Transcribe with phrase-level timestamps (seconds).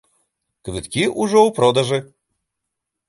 [0.69, 1.99] Квіткі ўжо ў продажы.